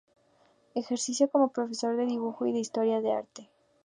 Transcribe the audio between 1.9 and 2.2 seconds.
de